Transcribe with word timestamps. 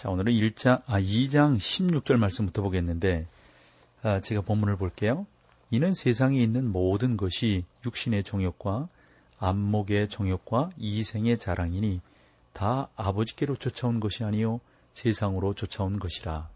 자, 0.00 0.08
오늘은 0.08 0.32
1장, 0.32 0.80
아, 0.86 0.98
2장 0.98 1.58
16절 1.58 2.16
말씀부터 2.16 2.62
보겠는데, 2.62 3.26
아, 4.00 4.18
제가 4.22 4.40
본문을 4.40 4.76
볼게요. 4.76 5.26
이는 5.70 5.92
세상에 5.92 6.42
있는 6.42 6.72
모든 6.72 7.18
것이 7.18 7.66
육신의 7.84 8.22
정욕과 8.22 8.88
안목의 9.38 10.08
정욕과 10.08 10.70
이생의 10.78 11.36
자랑이니 11.36 12.00
다 12.54 12.88
아버지께로 12.96 13.56
쫓아온 13.56 14.00
것이 14.00 14.24
아니요 14.24 14.60
세상으로 14.92 15.52
쫓아온 15.52 15.98
것이라. 15.98 16.48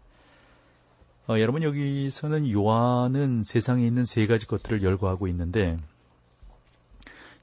어, 1.27 1.39
여러분 1.39 1.61
여기서는 1.61 2.51
요한은 2.51 3.43
세상에 3.43 3.85
있는 3.85 4.05
세 4.05 4.25
가지 4.25 4.47
것들을 4.47 4.81
열거하고 4.81 5.27
있는데 5.27 5.77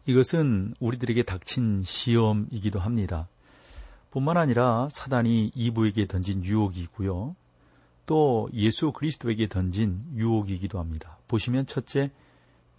이것은 0.07 0.75
우리들에게 0.81 1.23
닥친 1.23 1.85
시험이기도 1.85 2.81
합니다. 2.81 3.29
뿐만 4.13 4.37
아니라 4.37 4.89
사단이 4.91 5.53
이브에게 5.55 6.07
던진 6.07 6.45
유혹이고요. 6.45 7.35
또 8.05 8.49
예수 8.53 8.93
그리스도에게 8.93 9.49
던진 9.49 10.01
유혹이기도 10.15 10.79
합니다. 10.79 11.17
보시면 11.29 11.67
첫째 11.67 12.11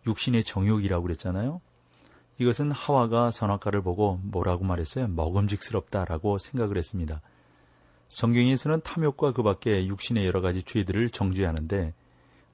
육신의 0.06 0.44
정욕이라고 0.44 1.04
그랬잖아요. 1.04 1.60
이것은 2.38 2.72
하와가 2.72 3.32
선악과를 3.32 3.82
보고 3.82 4.20
뭐라고 4.24 4.64
말했어요? 4.64 5.08
먹음직스럽다라고 5.08 6.38
생각을 6.38 6.78
했습니다. 6.78 7.22
성경에서는 8.10 8.82
탐욕과 8.82 9.34
그 9.34 9.42
밖에 9.42 9.88
육신의 9.88 10.28
여러 10.28 10.40
가지 10.40 10.62
죄들을 10.62 11.10
정죄하는데 11.10 11.94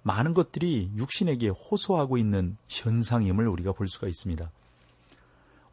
많은 0.03 0.33
것들이 0.33 0.91
육신에게 0.95 1.49
호소하고 1.49 2.17
있는 2.17 2.55
현상임을 2.69 3.45
우리가 3.45 3.73
볼 3.73 3.87
수가 3.89 4.07
있습니다. 4.07 4.49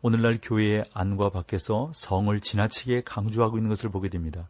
오늘날 0.08 0.38
교회의 0.40 0.84
안과 0.94 1.30
밖에서 1.30 1.90
성을 1.92 2.38
지나치게 2.38 3.02
강조하고 3.04 3.58
있는 3.58 3.68
것을 3.68 3.90
보게 3.90 4.08
됩니다. 4.08 4.48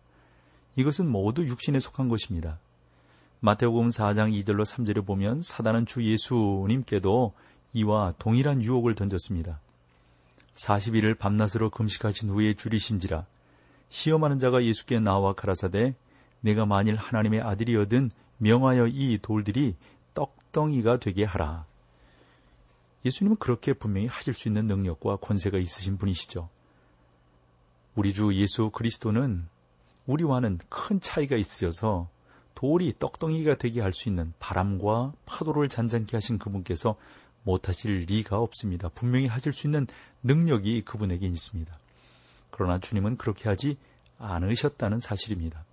이것은 0.77 1.09
모두 1.09 1.47
육신에 1.47 1.81
속한 1.81 2.09
것입니다. 2.09 2.59
마태복음 3.41 3.89
4장 3.89 4.39
2절로 4.39 4.67
3절에 4.67 5.07
보면 5.07 5.41
사단은 5.41 5.87
주 5.87 6.05
예수님께도 6.05 7.33
이와 7.73 8.13
동일한 8.19 8.63
유혹을 8.63 8.97
던졌습니다. 8.97 9.59
40일을 10.57 11.17
밤낮으로 11.17 11.71
금식하신 11.71 12.29
후에 12.29 12.53
줄이신지라 12.53 13.25
시험하는 13.89 14.39
자가 14.39 14.63
예수께 14.63 15.01
나와 15.01 15.33
가라사대 15.33 15.95
내가 16.43 16.67
만일 16.67 16.97
하나님의 16.97 17.41
아들이어든 17.41 18.11
명하여 18.37 18.89
이 18.89 19.19
돌들이 19.23 19.75
떡덩이가 20.13 20.99
되게 20.99 21.25
하라. 21.25 21.65
예수님은 23.07 23.37
그렇게 23.39 23.73
분명히 23.73 24.09
하실 24.09 24.35
수 24.35 24.49
있는 24.49 24.67
능력과 24.67 25.17
권세가 25.17 25.59
있으신 25.59 25.97
분이시죠. 25.97 26.49
우리 27.95 28.13
주 28.13 28.35
예수 28.35 28.71
그리스도는 28.71 29.47
우리와는 30.07 30.59
큰 30.69 31.01
차이가 31.01 31.37
있으셔서 31.37 32.09
돌이 32.55 32.95
떡덩이가 32.99 33.57
되게 33.57 33.81
할 33.81 33.93
수 33.93 34.09
있는 34.09 34.33
바람과 34.39 35.13
파도를 35.25 35.69
잔잔케 35.69 36.17
하신 36.17 36.39
그분께서 36.39 36.97
못하실 37.45 38.07
리가 38.09 38.39
없습니다. 38.39 38.89
분명히 38.89 39.27
하실 39.27 39.53
수 39.53 39.67
있는 39.67 39.87
능력이 40.23 40.83
그분에게 40.83 41.27
있습니다. 41.27 41.79
그러나 42.51 42.79
주님은 42.79 43.17
그렇게 43.17 43.49
하지 43.49 43.79
않으셨다는 44.19 44.99
사실입니다. 44.99 45.65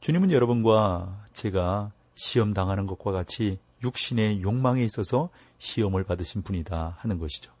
주님은 0.00 0.32
여러분과 0.32 1.24
제가 1.32 1.92
시험 2.14 2.54
당하는 2.54 2.86
것과 2.86 3.12
같이 3.12 3.58
육신의 3.84 4.42
욕망에 4.42 4.82
있어서 4.84 5.30
시험을 5.60 6.02
받으신 6.04 6.42
분이다 6.42 6.96
하는 6.98 7.18
것이죠. 7.18 7.52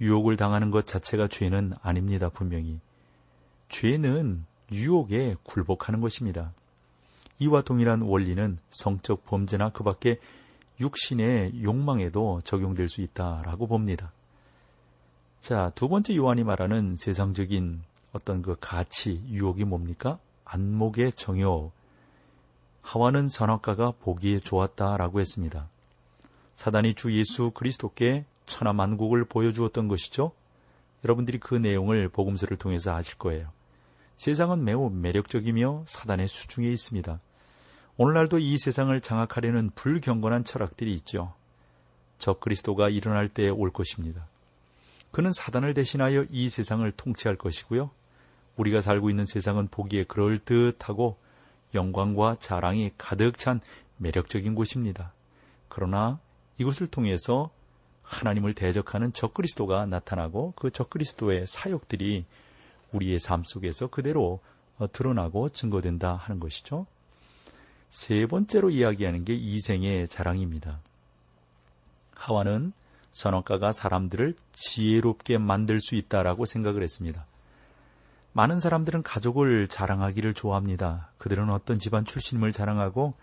유혹을 0.00 0.36
당하는 0.36 0.70
것 0.70 0.86
자체가 0.86 1.28
죄는 1.28 1.74
아닙니다, 1.82 2.30
분명히. 2.30 2.80
죄는 3.68 4.46
유혹에 4.72 5.36
굴복하는 5.42 6.00
것입니다. 6.00 6.52
이와 7.38 7.62
동일한 7.62 8.02
원리는 8.02 8.58
성적 8.70 9.26
범죄나 9.26 9.70
그 9.70 9.84
밖에 9.84 10.18
육신의 10.80 11.62
욕망에도 11.62 12.40
적용될 12.44 12.88
수 12.88 13.02
있다라고 13.02 13.66
봅니다. 13.66 14.12
자, 15.40 15.70
두 15.74 15.88
번째 15.88 16.16
요한이 16.16 16.44
말하는 16.44 16.96
세상적인 16.96 17.82
어떤 18.12 18.42
그 18.42 18.56
가치, 18.60 19.22
유혹이 19.28 19.64
뭡니까? 19.64 20.18
안목의 20.44 21.12
정욕, 21.12 21.72
하와는 22.82 23.28
선악과가 23.28 23.92
보기에 24.00 24.38
좋았다라고 24.38 25.20
했습니다. 25.20 25.68
사단이 26.56 26.94
주 26.94 27.16
예수 27.16 27.50
그리스도께 27.50 28.24
천하 28.46 28.72
만국을 28.72 29.26
보여주었던 29.26 29.88
것이죠. 29.88 30.32
여러분들이 31.04 31.38
그 31.38 31.54
내용을 31.54 32.08
복음서를 32.08 32.56
통해서 32.56 32.92
아실 32.92 33.16
거예요. 33.18 33.50
세상은 34.16 34.64
매우 34.64 34.88
매력적이며 34.90 35.84
사단의 35.86 36.26
수중에 36.26 36.68
있습니다. 36.68 37.20
오늘날도 37.98 38.38
이 38.38 38.56
세상을 38.56 38.98
장악하려는 39.00 39.70
불경건한 39.74 40.44
철학들이 40.44 40.94
있죠. 40.94 41.34
저 42.18 42.32
그리스도가 42.32 42.88
일어날 42.88 43.28
때에 43.28 43.50
올 43.50 43.70
것입니다. 43.70 44.26
그는 45.12 45.30
사단을 45.32 45.74
대신하여 45.74 46.24
이 46.30 46.48
세상을 46.48 46.90
통치할 46.92 47.36
것이고요. 47.36 47.90
우리가 48.56 48.80
살고 48.80 49.10
있는 49.10 49.26
세상은 49.26 49.68
보기에 49.68 50.04
그럴듯하고 50.04 51.18
영광과 51.74 52.36
자랑이 52.40 52.92
가득 52.96 53.36
찬 53.36 53.60
매력적인 53.98 54.54
곳입니다. 54.54 55.12
그러나 55.68 56.18
이곳을 56.58 56.86
통해서 56.86 57.50
하나님을 58.02 58.54
대적하는 58.54 59.12
적그리스도가 59.12 59.86
나타나고 59.86 60.54
그 60.56 60.70
적그리스도의 60.70 61.46
사역들이 61.46 62.24
우리의 62.92 63.18
삶 63.18 63.42
속에서 63.44 63.88
그대로 63.88 64.40
어, 64.78 64.90
드러나고 64.90 65.48
증거된다 65.48 66.14
하는 66.14 66.38
것이죠. 66.38 66.86
세 67.88 68.26
번째로 68.26 68.70
이야기하는 68.70 69.24
게 69.24 69.34
이생의 69.34 70.08
자랑입니다. 70.08 70.80
하와는 72.14 72.72
선악과가 73.10 73.72
사람들을 73.72 74.34
지혜롭게 74.52 75.38
만들 75.38 75.80
수 75.80 75.96
있다라고 75.96 76.44
생각을 76.44 76.82
했습니다. 76.82 77.26
많은 78.32 78.60
사람들은 78.60 79.02
가족을 79.02 79.66
자랑하기를 79.66 80.34
좋아합니다. 80.34 81.10
그들은 81.16 81.48
어떤 81.48 81.78
집안 81.78 82.04
출신임을 82.04 82.52
자랑하고 82.52 83.14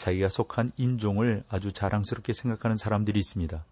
자기가 0.00 0.30
속한 0.30 0.72
인종을 0.78 1.44
아주 1.50 1.72
자랑스럽게 1.72 2.32
생각하는 2.32 2.76
사람들이 2.76 3.18
있습니다. 3.18 3.62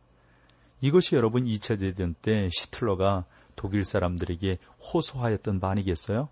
이것이 0.83 1.17
여러분 1.17 1.45
2차 1.45 1.81
대전 1.81 2.15
때 2.21 2.51
시틀러가 2.51 3.25
독일 3.57 3.83
사람들에게 3.83 4.59
호소하였던 4.93 5.59
바 5.59 5.71
아니겠어요? 5.71 6.29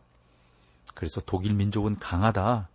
그래서 0.94 1.22
독일 1.24 1.54
민족은 1.54 1.98
강하다. 1.98 2.68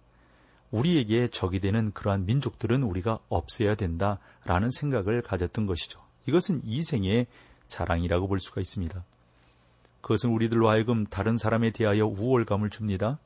우리에게 0.72 1.28
적이 1.28 1.60
되는 1.60 1.92
그러한 1.92 2.26
민족들은 2.26 2.82
우리가 2.82 3.20
없애야 3.30 3.76
된다 3.76 4.18
라는 4.46 4.72
생각을 4.72 5.22
가졌던 5.22 5.68
것이죠. 5.68 6.02
이것은 6.28 6.62
이생의 6.66 7.28
자랑이라고 7.68 8.28
볼 8.28 8.40
수가 8.40 8.62
있습니다. 8.62 9.04
그것은 10.02 10.32
우리들로 10.32 10.70
하여금 10.70 11.06
다른 11.06 11.38
사람에 11.38 11.72
대하여 11.72 12.08
우월감을 12.08 12.72
줍니다. 12.72 13.20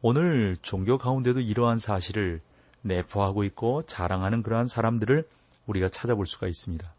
오늘 0.00 0.56
종교 0.62 0.96
가운데도 0.96 1.40
이러한 1.40 1.76
사실을 1.76 2.40
내포하고 2.82 3.44
있고 3.44 3.82
자랑하는 3.82 4.42
그러한 4.42 4.66
사람들을 4.66 5.28
우리가 5.66 5.88
찾아볼 5.88 6.26
수가 6.26 6.46
있습니다. 6.46 6.92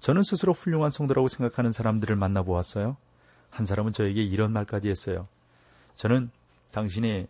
저는 0.00 0.22
스스로 0.22 0.52
훌륭한 0.52 0.90
성도라고 0.90 1.28
생각하는 1.28 1.72
사람들을 1.72 2.14
만나보았어요. 2.16 2.96
한 3.50 3.66
사람은 3.66 3.92
저에게 3.92 4.22
이런 4.22 4.52
말까지 4.52 4.88
했어요. 4.88 5.26
저는 5.94 6.30
당신의 6.72 7.28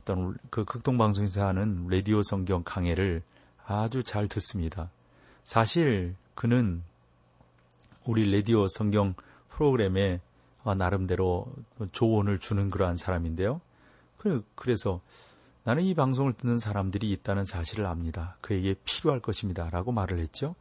어떤 0.00 0.36
그 0.48 0.64
극동방송에서 0.64 1.46
하는 1.46 1.86
라디오 1.88 2.22
성경 2.22 2.62
강해를 2.64 3.22
아주 3.66 4.02
잘 4.02 4.26
듣습니다. 4.28 4.90
사실 5.44 6.14
그는 6.34 6.82
우리 8.06 8.30
라디오 8.30 8.66
성경 8.66 9.14
프로그램에 9.50 10.20
어, 10.62 10.74
나름대로 10.74 11.46
조언을 11.92 12.38
주는 12.38 12.70
그러한 12.70 12.96
사람인데요. 12.96 13.60
그래서 14.54 15.00
나는 15.70 15.84
이 15.84 15.94
방송을 15.94 16.32
듣는 16.32 16.58
사람들이 16.58 17.08
있다는 17.12 17.44
사실을 17.44 17.86
압니다. 17.86 18.36
그에게 18.40 18.74
필요할 18.84 19.20
것입니다. 19.20 19.70
라고 19.70 19.92
말을 19.92 20.18
했죠. 20.18 20.56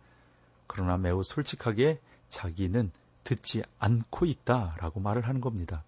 그러나 0.68 0.98
매우 0.98 1.24
솔직하게 1.24 2.00
자기는 2.30 2.92
듣지 3.24 3.64
않고 3.80 4.28
있다. 4.28 4.76
라고 4.78 5.00
말을 5.00 5.28
하는 5.28 5.42
겁니다. 5.42 5.84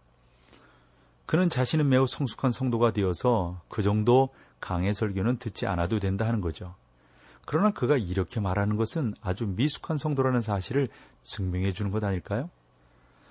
그는 1.28 1.50
자신은 1.50 1.88
매우 1.88 2.08
성숙한 2.08 2.50
성도가 2.50 2.94
되어서 2.94 3.62
그 3.70 3.84
정도 3.84 4.30
강의 4.60 4.92
설교는 4.92 5.38
듣지 5.38 5.68
않아도 5.68 6.00
된다 6.00 6.26
하는 6.26 6.42
거죠. 6.42 6.74
그러나 7.46 7.70
그가 7.70 7.98
이렇게 7.98 8.40
말하는 8.40 8.76
것은 8.76 9.14
아주 9.22 9.46
미숙한 9.46 9.98
성도라는 9.98 10.42
사실을 10.42 10.88
증명해 11.22 11.74
주는 11.74 11.92
것 11.92 12.04
아닐까요? 12.04 12.50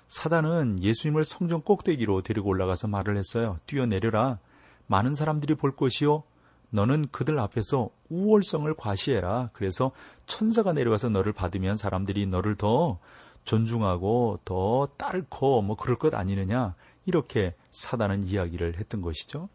사단은 0.07 0.81
예수님을 0.81 1.25
성전 1.25 1.61
꼭대기로 1.61 2.21
데리고 2.21 2.47
올라가서 2.47 2.87
말을 2.87 3.17
했어요. 3.17 3.59
뛰어내려라. 3.65 4.39
많은 4.87 5.15
사람들이 5.15 5.55
볼 5.55 5.75
것이요. 5.75 6.23
너는 6.69 7.07
그들 7.11 7.39
앞에서 7.39 7.89
우월성을 8.09 8.73
과시해라. 8.75 9.49
그래서 9.53 9.91
천사가 10.25 10.73
내려가서 10.73 11.09
너를 11.09 11.33
받으면 11.33 11.77
사람들이 11.77 12.25
너를 12.27 12.55
더 12.55 12.99
존중하고 13.43 14.39
더 14.45 14.87
딸고 14.97 15.61
뭐 15.61 15.75
그럴 15.75 15.95
것 15.95 16.13
아니느냐. 16.13 16.75
이렇게 17.05 17.55
사단은 17.71 18.23
이야기를 18.23 18.77
했던 18.77 19.01
것이죠. 19.01 19.49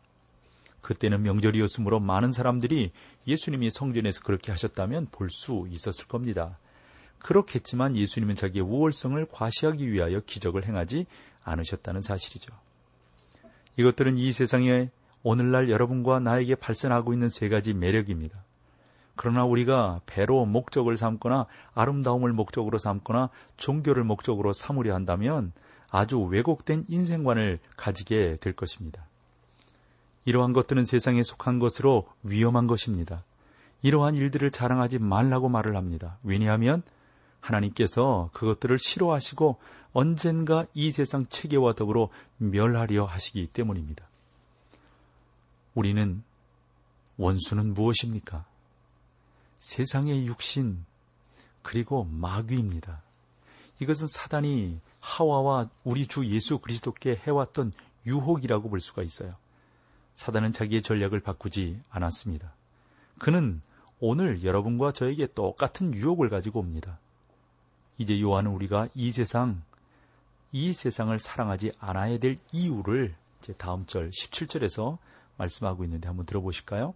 그때는 0.80 1.22
명절이었으므로 1.22 2.00
많은 2.00 2.32
사람들이 2.32 2.92
예수님이 3.26 3.70
성전에서 3.70 4.20
그렇게 4.22 4.52
하셨다면 4.52 5.08
볼 5.10 5.30
수 5.30 5.66
있었을 5.70 6.06
겁니다. 6.06 6.58
그렇겠지만 7.18 7.96
예수님은 7.96 8.34
자기의 8.36 8.64
우월성을 8.64 9.26
과시하기 9.32 9.90
위하여 9.90 10.20
기적을 10.20 10.64
행하지 10.66 11.06
않으셨다는 11.42 12.02
사실이죠. 12.02 12.52
이것들은 13.76 14.16
이 14.16 14.30
세상에 14.32 14.90
오늘날 15.28 15.68
여러분과 15.68 16.20
나에게 16.20 16.54
발생하고 16.54 17.12
있는 17.12 17.28
세 17.28 17.48
가지 17.48 17.72
매력입니다. 17.72 18.44
그러나 19.16 19.44
우리가 19.44 20.00
배로 20.06 20.46
목적을 20.46 20.96
삼거나 20.96 21.46
아름다움을 21.74 22.32
목적으로 22.32 22.78
삼거나 22.78 23.30
종교를 23.56 24.04
목적으로 24.04 24.52
삼으려 24.52 24.94
한다면 24.94 25.50
아주 25.90 26.20
왜곡된 26.20 26.84
인생관을 26.88 27.58
가지게 27.76 28.36
될 28.40 28.52
것입니다. 28.52 29.08
이러한 30.26 30.52
것들은 30.52 30.84
세상에 30.84 31.24
속한 31.24 31.58
것으로 31.58 32.06
위험한 32.22 32.68
것입니다. 32.68 33.24
이러한 33.82 34.14
일들을 34.14 34.52
자랑하지 34.52 35.00
말라고 35.00 35.48
말을 35.48 35.74
합니다. 35.74 36.18
왜냐하면 36.22 36.84
하나님께서 37.40 38.30
그것들을 38.32 38.78
싫어하시고 38.78 39.56
언젠가 39.92 40.66
이 40.72 40.92
세상 40.92 41.26
체계와 41.26 41.72
더불어 41.72 42.10
멸하려 42.38 43.06
하시기 43.06 43.48
때문입니다. 43.48 44.06
우리는 45.76 46.22
원수는 47.18 47.74
무엇입니까? 47.74 48.46
세상의 49.58 50.26
육신 50.26 50.84
그리고 51.62 52.04
마귀입니다. 52.04 53.02
이것은 53.80 54.06
사단이 54.06 54.80
하와와 55.00 55.68
우리 55.84 56.06
주 56.06 56.26
예수 56.26 56.58
그리스도께 56.58 57.16
해왔던 57.16 57.72
유혹이라고 58.06 58.70
볼 58.70 58.80
수가 58.80 59.02
있어요. 59.02 59.36
사단은 60.14 60.52
자기의 60.52 60.80
전략을 60.80 61.20
바꾸지 61.20 61.78
않았습니다. 61.90 62.54
그는 63.18 63.60
오늘 64.00 64.44
여러분과 64.44 64.92
저에게 64.92 65.26
똑같은 65.34 65.92
유혹을 65.92 66.30
가지고 66.30 66.60
옵니다. 66.60 66.98
이제 67.98 68.18
요한은 68.18 68.50
우리가 68.50 68.88
이 68.94 69.12
세상, 69.12 69.62
이 70.52 70.72
세상을 70.72 71.18
사랑하지 71.18 71.72
않아야 71.78 72.18
될 72.18 72.38
이유를 72.52 73.14
이제 73.42 73.52
다음 73.54 73.84
절 73.84 74.08
17절에서 74.10 74.96
말씀하고 75.36 75.84
있는데 75.84 76.08
한번 76.08 76.26
들어보실까요? 76.26 76.94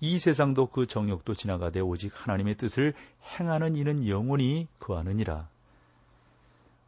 이 0.00 0.18
세상도 0.18 0.66
그 0.66 0.86
정욕도 0.86 1.34
지나가되 1.34 1.80
오직 1.80 2.12
하나님의 2.14 2.56
뜻을 2.56 2.94
행하는 3.38 3.76
이는 3.76 4.06
영원히 4.08 4.66
그하느니라. 4.78 5.48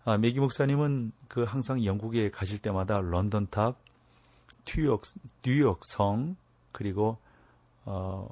아, 0.05 0.19
메기 0.19 0.41
목사님은 0.41 1.13
그 1.29 1.45
항상 1.45 1.85
영국에 1.85 2.31
가실 2.31 2.59
때마다 2.59 2.99
런던탑, 3.01 3.77
뉴욕, 4.65 5.03
뉴욕성, 5.45 6.37
그리고 6.73 7.19
어, 7.85 8.29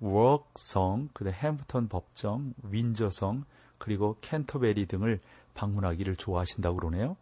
워크성, 0.00 1.10
그다음 1.12 1.34
햄프턴 1.34 1.88
법정, 1.88 2.54
윈저성, 2.62 3.44
그리고 3.78 4.16
캔터베리 4.20 4.86
등을 4.86 5.20
방문하기를 5.54 6.16
좋아하신다고 6.16 6.76
그러네요. 6.76 7.16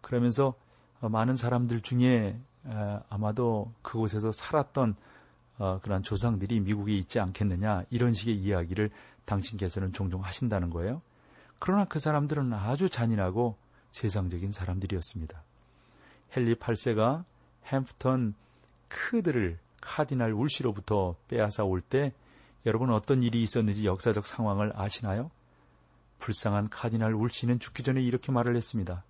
그러면서 0.00 0.54
많은 1.00 1.36
사람들 1.36 1.80
중에 1.80 2.38
아마도 3.08 3.72
그곳에서 3.82 4.32
살았던 4.32 4.94
어, 5.58 5.78
그런 5.82 6.02
조상들이 6.02 6.60
미국에 6.60 6.94
있지 6.94 7.20
않겠느냐 7.20 7.84
이런 7.90 8.14
식의 8.14 8.34
이야기를 8.34 8.90
당신께서는 9.26 9.92
종종 9.92 10.22
하신다는 10.22 10.70
거예요. 10.70 11.02
그러나 11.58 11.84
그 11.84 11.98
사람들은 11.98 12.52
아주 12.54 12.88
잔인하고 12.88 13.56
세상적인 13.90 14.52
사람들이었습니다. 14.52 15.42
헨리 16.34 16.54
8세가 16.54 17.24
햄프턴 17.66 18.34
크드를 18.88 19.58
카디날 19.80 20.32
울시로부터 20.32 21.16
빼앗아 21.28 21.64
올 21.64 21.80
때 21.80 22.12
여러분 22.66 22.90
어떤 22.90 23.22
일이 23.22 23.42
있었는지 23.42 23.86
역사적 23.86 24.26
상황을 24.26 24.72
아시나요? 24.76 25.30
불쌍한 26.18 26.68
Cardinal 26.68 27.14
울시는 27.14 27.58
죽기 27.58 27.82
전에 27.82 28.02
이렇게 28.02 28.32
말을 28.32 28.56
했습니다. 28.56 29.02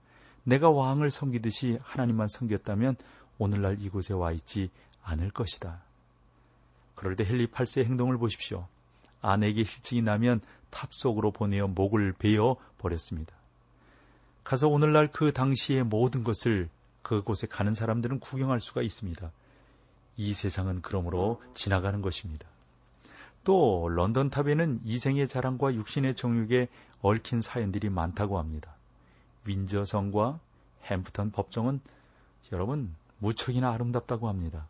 내가 0.45 0.71
왕을 0.71 1.11
섬기듯이 1.11 1.79
하나님만 1.83 2.29
섬겼다면 2.29 2.97
오늘날 3.41 3.81
이곳에 3.81 4.13
와 4.13 4.33
있지 4.33 4.71
않을 5.03 5.31
것이다. 5.31 5.81
그럴 6.95 7.17
때 7.17 7.25
헨리 7.25 7.47
8세 7.47 7.85
행동을 7.85 8.19
보십시오. 8.19 8.69
아내에게 9.23 9.65
싫증이 9.65 10.03
나면 10.03 10.43
탑 10.69 10.93
속으로 10.93 11.33
보내어 11.33 11.67
목을 11.67 12.13
베어 12.19 12.57
버렸습니다. 12.79 13.35
가서 14.45 14.69
오늘날 14.69 15.11
그 15.11 15.33
당시의 15.33 15.85
모든 15.85 16.23
것을 16.23 16.69
그곳에 17.03 17.47
가는 17.47 17.73
사람들은 17.73 18.21
구경할 18.21 18.61
수가 18.61 18.83
있습니다. 18.83 19.33
이 20.19 20.35
세상은 20.35 20.83
그러므로 20.83 21.43
지나가는 21.55 22.03
것입니다. 22.03 22.47
또 23.43 23.89
런던 23.89 24.29
탑에는 24.29 24.81
이생의 24.85 25.29
자랑과 25.29 25.75
육신의 25.75 26.15
정욕에 26.15 26.69
얽힌 27.01 27.41
사연들이 27.41 27.89
많다고 27.89 28.39
합니다. 28.39 28.75
윈저성과 29.47 30.41
햄프턴 30.85 31.31
법정은 31.31 31.81
여러분 32.53 32.95
무척이나 33.21 33.73
아름답다고 33.73 34.29
합니다. 34.29 34.67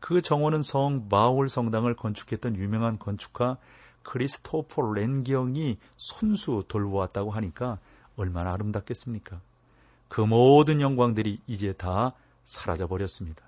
그 0.00 0.20
정원은 0.20 0.62
성 0.62 1.06
마울 1.08 1.48
성당을 1.48 1.94
건축했던 1.94 2.56
유명한 2.56 2.98
건축가 2.98 3.56
크리스토퍼 4.02 4.92
렌경이 4.92 5.78
손수 5.96 6.64
돌보았다고 6.68 7.30
하니까 7.30 7.78
얼마나 8.16 8.52
아름답겠습니까? 8.52 9.40
그 10.08 10.20
모든 10.20 10.80
영광들이 10.80 11.40
이제 11.46 11.72
다 11.72 12.12
사라져 12.44 12.86
버렸습니다. 12.86 13.44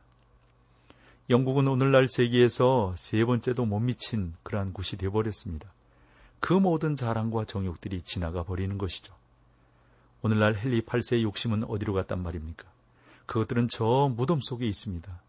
영국은 1.28 1.68
오늘날 1.68 2.08
세계에서 2.08 2.94
세 2.96 3.25
번째도 3.25 3.66
못 3.66 3.80
미친 3.80 4.34
그러한 4.42 4.72
곳이 4.72 4.96
되어 4.96 5.11
버렸습니다. 5.11 5.68
그 6.40 6.52
모든 6.52 6.96
자랑과 6.96 7.44
정욕들이 7.44 8.02
지나가 8.02 8.42
버리는 8.44 8.78
것이죠. 8.78 9.14
오늘날 10.22 10.56
헨리 10.56 10.82
8세의 10.82 11.22
욕심은 11.22 11.64
어디로 11.64 11.92
갔단 11.92 12.22
말입니까? 12.22 12.75
그것들은 13.26 13.68
저 13.68 14.11
무덤 14.14 14.40
속에 14.40 14.66
있습니다. 14.66 15.21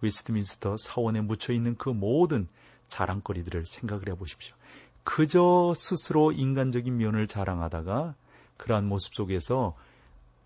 웨스트민스터 0.00 0.76
사원에 0.76 1.20
묻혀 1.20 1.52
있는 1.52 1.76
그 1.76 1.88
모든 1.88 2.48
자랑거리들을 2.88 3.64
생각을 3.64 4.08
해 4.08 4.14
보십시오. 4.14 4.54
그저 5.02 5.72
스스로 5.76 6.32
인간적인 6.32 6.96
면을 6.96 7.26
자랑하다가 7.26 8.14
그러한 8.56 8.86
모습 8.86 9.14
속에서 9.14 9.76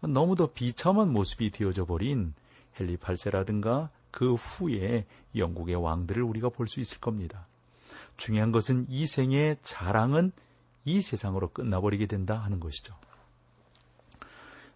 너무도 0.00 0.48
비참한 0.48 1.12
모습이 1.12 1.50
되어져 1.50 1.84
버린 1.84 2.34
헨리 2.78 2.96
8세라든가 2.96 3.88
그 4.10 4.34
후에 4.34 5.06
영국의 5.36 5.76
왕들을 5.76 6.22
우리가 6.22 6.48
볼 6.48 6.66
수 6.66 6.80
있을 6.80 6.98
겁니다. 6.98 7.46
중요한 8.16 8.50
것은 8.52 8.86
이 8.88 9.06
생의 9.06 9.58
자랑은 9.62 10.32
이 10.84 11.00
세상으로 11.00 11.50
끝나버리게 11.50 12.06
된다 12.06 12.38
하는 12.38 12.58
것이죠. 12.60 12.94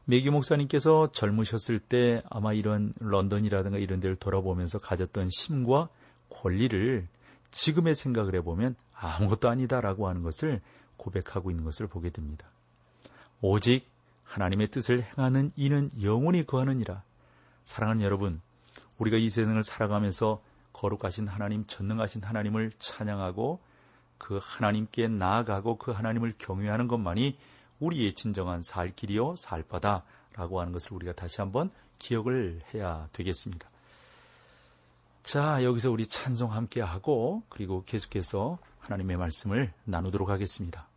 메기 0.04 0.30
목사님께서 0.30 1.12
젊으셨을 1.12 1.78
때 1.78 2.22
아마 2.28 2.52
이런 2.52 2.92
런던이라든가 2.98 3.78
이런 3.78 4.00
데를 4.00 4.16
돌아보면서 4.16 4.78
가졌던 4.78 5.28
힘과 5.28 5.88
권리를 6.28 7.06
지금의 7.50 7.94
생각을 7.94 8.34
해보면 8.36 8.74
아무것도 8.94 9.48
아니다라고 9.48 10.08
하는 10.08 10.22
것을 10.22 10.60
고백하고 10.96 11.50
있는 11.50 11.64
것을 11.64 11.86
보게 11.86 12.10
됩니다. 12.10 12.46
오직 13.40 13.88
하나님의 14.24 14.68
뜻을 14.68 15.02
행하는 15.02 15.52
이는 15.56 15.90
영원히 16.02 16.46
거하느니라. 16.46 17.02
사랑하는 17.64 18.02
여러분, 18.02 18.40
우리가 18.98 19.18
이 19.18 19.28
세상을 19.28 19.62
살아가면서 19.62 20.42
거룩하신 20.72 21.28
하나님, 21.28 21.66
전능하신 21.66 22.22
하나님을 22.22 22.72
찬양하고 22.78 23.60
그 24.18 24.38
하나님께 24.40 25.08
나아가고 25.08 25.76
그 25.76 25.90
하나님을 25.90 26.34
경외하는 26.38 26.88
것만이 26.88 27.36
우리의 27.82 28.14
진정한 28.14 28.62
살 28.62 28.94
길이요 28.94 29.34
살 29.36 29.62
바다라고 29.62 30.60
하는 30.60 30.72
것을 30.72 30.94
우리가 30.94 31.12
다시 31.12 31.40
한번 31.40 31.70
기억을 31.98 32.60
해야 32.72 33.08
되겠습니다. 33.12 33.68
자, 35.22 35.62
여기서 35.62 35.90
우리 35.90 36.06
찬송 36.06 36.52
함께 36.52 36.80
하고 36.80 37.42
그리고 37.48 37.84
계속해서 37.84 38.58
하나님의 38.80 39.16
말씀을 39.16 39.72
나누도록 39.84 40.30
하겠습니다. 40.30 40.88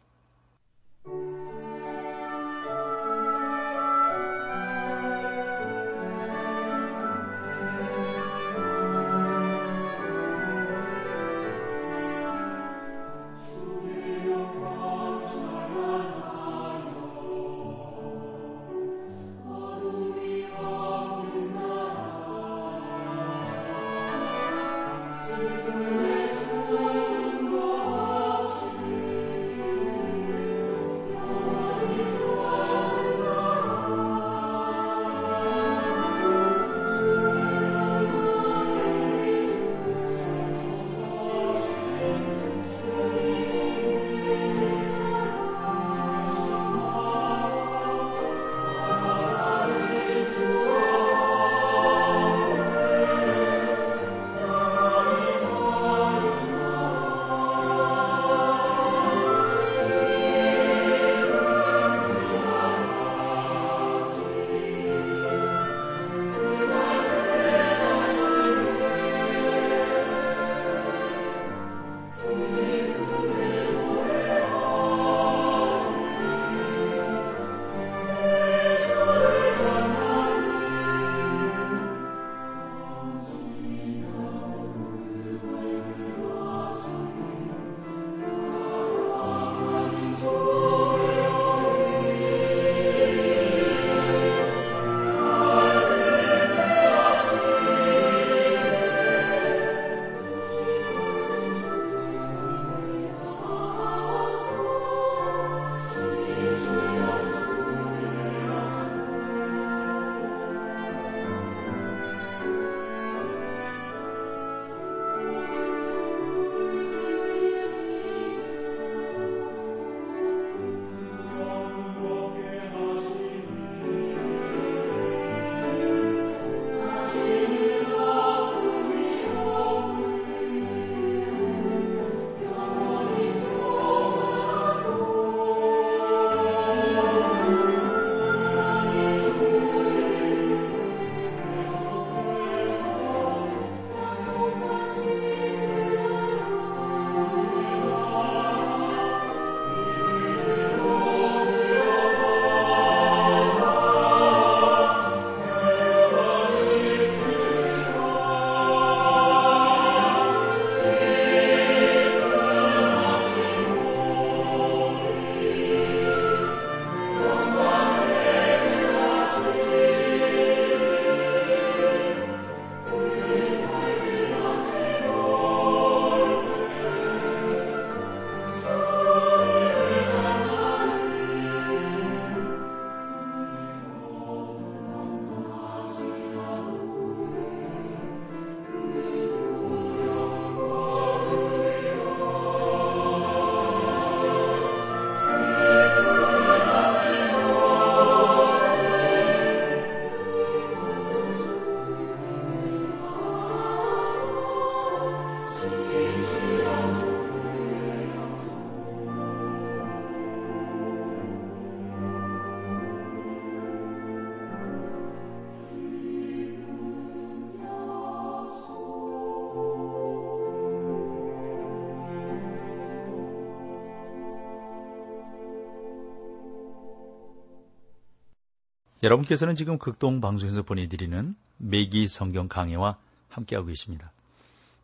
여러분께서는 229.06 229.54
지금 229.54 229.78
극동 229.78 230.20
방송에서 230.20 230.64
보내드리는 230.64 231.36
매기 231.58 232.08
성경 232.08 232.48
강해와 232.48 232.98
함께하고 233.30 233.68
계십니다. 233.68 234.12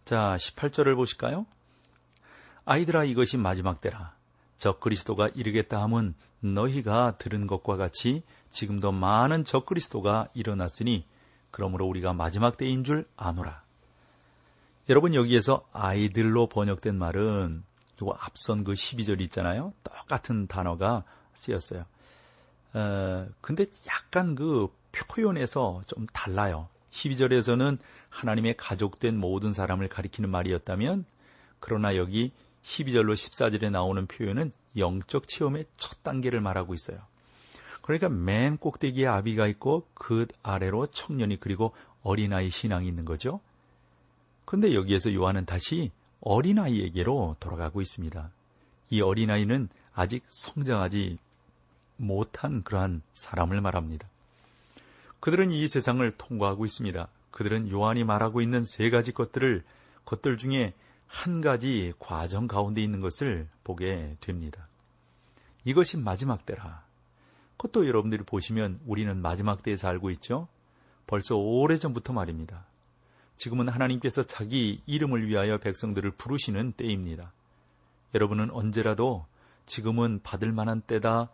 자, 0.05 0.35
18절을 0.37 0.95
보실까요? 0.95 1.47
아이들아 2.63 3.03
이것이 3.05 3.37
마지막 3.37 3.81
때라. 3.81 4.13
적 4.59 4.79
그리스도가 4.79 5.29
이르겠다 5.29 5.81
함은 5.81 6.13
너희가 6.39 7.17
들은 7.17 7.47
것과 7.47 7.77
같이 7.77 8.21
지금도 8.51 8.91
많은 8.91 9.43
적 9.43 9.65
그리스도가 9.65 10.27
일어났으니 10.35 11.03
그러므로 11.49 11.87
우리가 11.87 12.13
마지막 12.13 12.57
때인 12.57 12.83
줄 12.83 13.07
아노라. 13.17 13.63
여러분 14.89 15.15
여기에서 15.15 15.67
아이들로 15.73 16.45
번역된 16.45 16.95
말은 16.95 17.63
요 18.03 18.15
앞선 18.19 18.63
그 18.63 18.73
12절 18.73 19.19
있잖아요. 19.21 19.73
똑같은 19.83 20.45
단어가 20.45 21.05
쓰였어요. 21.33 21.85
어, 22.73 23.27
근데 23.41 23.65
약간 23.87 24.35
그 24.35 24.67
표현에서 24.91 25.81
좀 25.87 26.05
달라요. 26.07 26.67
12절에서는 26.91 27.77
하나님의 28.09 28.55
가족된 28.57 29.17
모든 29.17 29.53
사람을 29.53 29.87
가리키는 29.87 30.29
말이었다면 30.29 31.05
그러나 31.59 31.95
여기 31.95 32.31
12절로 32.63 33.13
14절에 33.13 33.71
나오는 33.71 34.05
표현은 34.05 34.51
영적 34.77 35.27
체험의 35.27 35.65
첫 35.77 36.03
단계를 36.03 36.41
말하고 36.41 36.73
있어요. 36.73 36.99
그러니까 37.81 38.09
맨 38.09 38.57
꼭대기에 38.57 39.07
아비가 39.07 39.47
있고 39.47 39.87
그 39.93 40.27
아래로 40.43 40.87
청년이 40.87 41.39
그리고 41.39 41.73
어린아이 42.03 42.49
신앙이 42.49 42.87
있는 42.87 43.05
거죠. 43.05 43.39
그런데 44.45 44.73
여기에서 44.73 45.13
요한은 45.13 45.45
다시 45.45 45.91
어린아이에게로 46.21 47.37
돌아가고 47.39 47.81
있습니다. 47.81 48.29
이 48.89 49.01
어린아이는 49.01 49.69
아직 49.93 50.23
성장하지 50.27 51.17
못한 52.01 52.63
그러한 52.63 53.01
사람을 53.13 53.61
말합니다. 53.61 54.07
그들은 55.19 55.51
이 55.51 55.67
세상을 55.67 56.09
통과하고 56.11 56.65
있습니다. 56.65 57.07
그들은 57.29 57.69
요한이 57.69 58.03
말하고 58.03 58.41
있는 58.41 58.63
세 58.65 58.89
가지 58.89 59.11
것들을 59.11 59.63
것들 60.05 60.37
중에 60.37 60.73
한 61.07 61.41
가지 61.41 61.93
과정 61.99 62.47
가운데 62.47 62.81
있는 62.81 62.99
것을 63.01 63.47
보게 63.63 64.15
됩니다. 64.19 64.67
이것이 65.63 65.97
마지막 65.97 66.45
때라. 66.45 66.83
그것도 67.57 67.87
여러분들이 67.87 68.23
보시면 68.23 68.79
우리는 68.85 69.21
마지막 69.21 69.61
때에 69.61 69.75
살고 69.75 70.09
있죠. 70.11 70.47
벌써 71.05 71.35
오래전부터 71.35 72.13
말입니다. 72.13 72.65
지금은 73.35 73.69
하나님께서 73.69 74.23
자기 74.23 74.81
이름을 74.85 75.27
위하여 75.27 75.57
백성들을 75.59 76.11
부르시는 76.11 76.73
때입니다. 76.73 77.33
여러분은 78.15 78.51
언제라도 78.51 79.25
지금은 79.65 80.21
받을 80.23 80.51
만한 80.51 80.81
때다. 80.81 81.29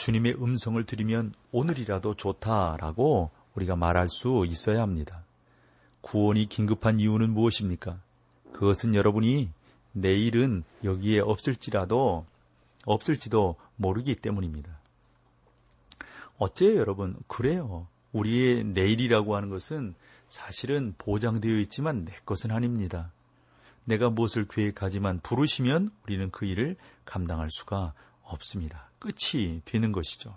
주님의 0.00 0.42
음성을 0.42 0.82
들으면 0.86 1.34
오늘이라도 1.52 2.14
좋다라고 2.14 3.30
우리가 3.54 3.76
말할 3.76 4.08
수 4.08 4.46
있어야 4.48 4.80
합니다. 4.80 5.24
구원이 6.00 6.48
긴급한 6.48 6.98
이유는 7.00 7.34
무엇입니까? 7.34 8.00
그것은 8.54 8.94
여러분이 8.94 9.50
내일은 9.92 10.64
여기에 10.84 11.20
없을지라도 11.20 12.24
없을지도 12.86 13.56
모르기 13.76 14.14
때문입니다. 14.16 14.78
어째요, 16.38 16.78
여러분? 16.78 17.16
그래요. 17.26 17.86
우리의 18.12 18.64
내일이라고 18.64 19.36
하는 19.36 19.50
것은 19.50 19.94
사실은 20.26 20.94
보장되어 20.96 21.58
있지만 21.58 22.06
내 22.06 22.12
것은 22.24 22.52
아닙니다. 22.52 23.12
내가 23.84 24.08
무엇을 24.08 24.46
계획하지만 24.48 25.20
부르시면 25.22 25.90
우리는 26.04 26.30
그 26.30 26.46
일을 26.46 26.76
감당할 27.04 27.48
수가 27.50 27.92
없습니다. 28.22 28.89
끝이 29.00 29.62
되는 29.64 29.90
것이죠. 29.90 30.36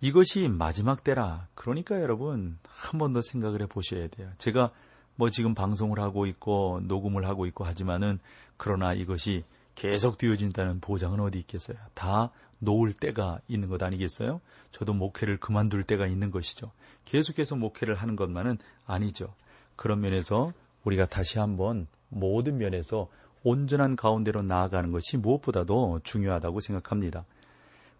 이것이 0.00 0.48
마지막 0.48 1.02
때라. 1.02 1.48
그러니까 1.54 2.00
여러분 2.00 2.58
한 2.68 2.98
번 3.00 3.12
더 3.12 3.20
생각을 3.22 3.62
해 3.62 3.66
보셔야 3.66 4.08
돼요. 4.08 4.30
제가 4.38 4.70
뭐 5.16 5.30
지금 5.30 5.54
방송을 5.54 5.98
하고 5.98 6.26
있고 6.26 6.80
녹음을 6.84 7.26
하고 7.26 7.46
있고 7.46 7.64
하지만은 7.64 8.18
그러나 8.58 8.92
이것이 8.92 9.44
계속 9.74 10.18
되어진다는 10.18 10.80
보장은 10.80 11.20
어디 11.20 11.38
있겠어요? 11.38 11.76
다 11.94 12.30
놓을 12.58 12.92
때가 12.92 13.40
있는 13.48 13.68
것 13.68 13.82
아니겠어요? 13.82 14.40
저도 14.70 14.92
목회를 14.94 15.38
그만둘 15.38 15.82
때가 15.82 16.06
있는 16.06 16.30
것이죠. 16.30 16.70
계속해서 17.06 17.56
목회를 17.56 17.94
하는 17.94 18.16
것만은 18.16 18.58
아니죠. 18.86 19.34
그런 19.76 20.00
면에서 20.00 20.52
우리가 20.84 21.06
다시 21.06 21.38
한번 21.38 21.86
모든 22.08 22.58
면에서 22.58 23.08
온전한 23.48 23.94
가운데로 23.94 24.42
나아가는 24.42 24.90
것이 24.90 25.16
무엇보다도 25.16 26.00
중요하다고 26.02 26.58
생각합니다. 26.58 27.24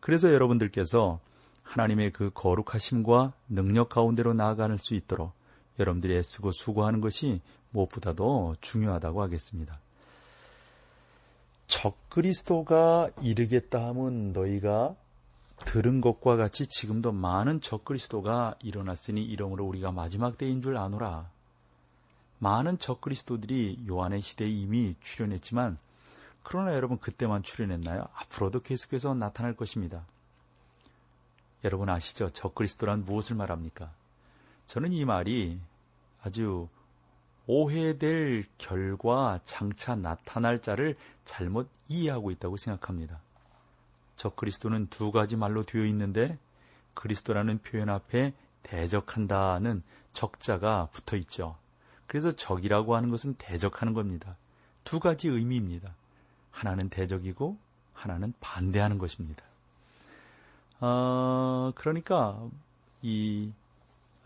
그래서 0.00 0.32
여러분들께서 0.32 1.20
하나님의 1.62 2.12
그 2.12 2.30
거룩하심과 2.34 3.32
능력 3.48 3.88
가운데로 3.88 4.34
나아갈 4.34 4.76
수 4.76 4.94
있도록 4.94 5.30
여러분들이 5.78 6.16
애쓰고 6.16 6.50
수고하는 6.50 7.00
것이 7.00 7.40
무엇보다도 7.70 8.56
중요하다고 8.60 9.22
하겠습니다. 9.22 9.78
적그리스도가 11.68 13.10
이르겠다 13.22 13.86
함은 13.86 14.32
너희가 14.32 14.96
들은 15.64 16.00
것과 16.00 16.34
같이 16.34 16.66
지금도 16.66 17.12
많은 17.12 17.60
적그리스도가 17.60 18.56
일어났으니 18.64 19.22
이러므로 19.24 19.64
우리가 19.66 19.92
마지막 19.92 20.38
때인 20.38 20.60
줄 20.60 20.76
아노라. 20.76 21.35
많은 22.38 22.78
적그리스도들이 22.78 23.84
요한의 23.88 24.22
시대에 24.22 24.48
이미 24.48 24.94
출현했지만 25.00 25.78
그러나 26.42 26.74
여러분 26.74 26.98
그때만 26.98 27.42
출현했나요? 27.42 28.06
앞으로도 28.14 28.60
계속해서 28.60 29.14
나타날 29.14 29.54
것입니다. 29.54 30.04
여러분 31.64 31.88
아시죠? 31.88 32.30
적그리스도란 32.30 33.04
무엇을 33.04 33.36
말합니까? 33.36 33.90
저는 34.66 34.92
이 34.92 35.04
말이 35.04 35.58
아주 36.22 36.68
오해될 37.46 38.44
결과 38.58 39.40
장차 39.44 39.94
나타날 39.96 40.60
자를 40.60 40.96
잘못 41.24 41.68
이해하고 41.88 42.30
있다고 42.30 42.56
생각합니다. 42.56 43.20
적 44.16 44.36
그리스도는 44.36 44.88
두 44.88 45.12
가지 45.12 45.36
말로 45.36 45.64
되어 45.64 45.84
있는데 45.86 46.38
그리스도라는 46.94 47.58
표현 47.58 47.88
앞에 47.88 48.34
대적한다는 48.62 49.82
적자가 50.12 50.88
붙어 50.92 51.16
있죠. 51.16 51.56
그래서 52.06 52.32
적이라고 52.32 52.95
하는 52.95 53.10
것은 53.10 53.34
대적하는 53.38 53.95
겁니다. 53.95 54.36
두 54.84 55.00
가지 55.00 55.28
의미입니다. 55.28 55.95
하나는 56.50 56.88
대적이고 56.88 57.56
하나는 57.92 58.32
반대하는 58.40 58.99
것입니다. 58.99 59.42
어, 60.80 61.73
그러니까 61.75 62.40
이 63.02 63.50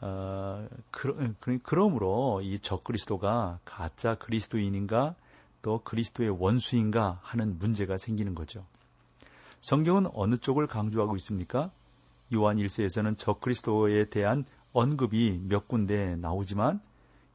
어, 0.01 0.67
그러, 0.91 1.15
그러므로 1.63 2.41
이 2.43 2.59
적그리스도가 2.59 3.59
가짜 3.65 4.15
그리스도인인가 4.15 5.15
또 5.63 5.83
그리스도의 5.83 6.31
원수인가 6.31 7.21
하는 7.23 7.59
문제가 7.59 7.99
생기는 7.99 8.35
거죠. 8.35 8.65
성경은 9.61 10.09
어느 10.15 10.37
쪽을 10.37 10.67
강조하고 10.67 11.17
있습니까? 11.17 11.71
요한 12.35 12.57
1세에서는 12.57 13.19
적그리스도에 13.19 14.07
대한 14.07 14.45
언급이 14.73 15.41
몇 15.45 15.69
군데 15.69 16.17
나오지만 16.17 16.81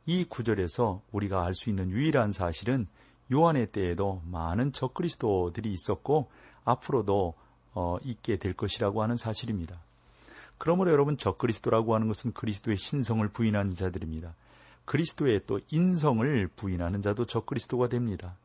이 0.05 0.23
구절에서 0.25 1.01
우리가 1.11 1.45
알 1.45 1.55
수 1.55 1.69
있는 1.69 1.89
유일한 1.89 2.31
사실은 2.31 2.87
요한의 3.31 3.71
때에도 3.71 4.21
많은 4.25 4.71
적그리스도들이 4.73 5.71
있었고 5.71 6.29
앞으로도 6.63 7.33
어, 7.73 7.97
있게 8.03 8.37
될 8.37 8.53
것이라고 8.53 9.01
하는 9.01 9.17
사실입니다. 9.17 9.81
그러므로 10.57 10.91
여러분 10.91 11.17
적그리스도라고 11.17 11.95
하는 11.95 12.07
것은 12.07 12.31
그리스도의 12.33 12.77
신성을 12.77 13.27
부인하는 13.29 13.75
자들입니다. 13.75 14.33
그리스도의 14.85 15.41
또 15.47 15.59
인성을 15.69 16.47
부인하는 16.55 17.01
자도 17.01 17.25
적그리스도가 17.25 17.89
됩니다. 17.89 18.37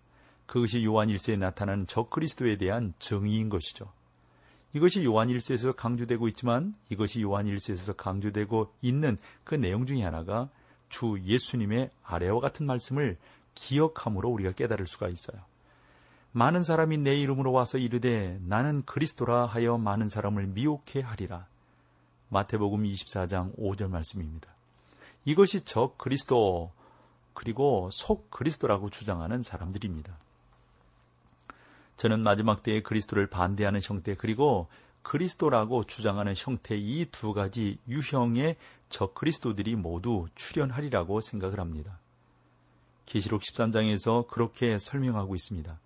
그것이 0.47 0.83
요한 0.85 1.09
1세에 1.09 1.39
나타나는 1.39 1.87
적그리스도에 1.87 2.57
대한 2.57 2.95
정의인 2.99 3.51
것이죠. 3.51 3.93
이것이 4.73 5.05
요한 5.05 5.29
1세에서 5.29 5.77
강조되고 5.77 6.27
있지만 6.29 6.75
이것이 6.89 7.23
요한 7.23 7.47
1세에서 7.47 7.97
강조되고 7.97 8.73
있는 8.83 9.17
그 9.45 9.55
내용 9.55 9.87
중에 9.87 10.03
하나가 10.03 10.49
주 10.91 11.19
예수님의 11.25 11.91
아래와 12.05 12.41
같은 12.41 12.67
말씀을 12.67 13.17
기억함으로 13.55 14.29
우리가 14.29 14.53
깨달을 14.53 14.87
수가 14.87 15.09
있어요. 15.09 15.41
많은 16.33 16.63
사람이 16.63 16.99
내 16.99 17.17
이름으로 17.17 17.53
와서 17.53 17.79
이르되 17.79 18.39
나는 18.43 18.85
그리스도라 18.85 19.47
하여 19.47 19.79
많은 19.79 20.09
사람을 20.09 20.47
미혹해 20.49 21.01
하리라. 21.03 21.47
마태복음 22.29 22.85
24장 22.85 23.57
5절 23.59 23.89
말씀입니다. 23.89 24.49
이것이 25.25 25.63
적 25.65 25.99
그리스도 25.99 26.71
그리고 27.35 27.89
속 27.91 28.31
그리스도라고 28.31 28.91
주장하는 28.91 29.43
사람들입니다. 29.43 30.17
저는 31.97 32.21
마지막 32.21 32.63
때에 32.63 32.83
그리스도를 32.83 33.27
반대하는 33.27 33.81
형태 33.83 34.15
그리고 34.15 34.69
그리스도라고 35.03 35.85
주장하는 35.85 36.35
형태 36.37 36.77
이 36.77 37.07
두 37.11 37.33
가지 37.33 37.79
유형의 37.89 38.57
적 38.91 39.15
그리스도들이 39.15 39.77
모두 39.77 40.27
출현하리라고 40.35 41.21
생각을 41.21 41.59
합니다. 41.59 41.99
계시록 43.07 43.41
13장에서 43.43 44.29
그렇게 44.29 44.79
설명하고 44.79 45.35
있습니다. 45.35 45.79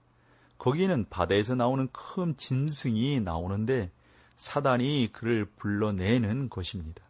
거기에는 0.59 1.07
바다에서 1.09 1.55
나오는 1.55 1.89
큰 1.93 2.37
짐승이 2.37 3.21
나오는데 3.21 3.91
사단이 4.37 5.11
그를 5.13 5.45
불러내는 5.45 6.49
것입니다. 6.49 7.03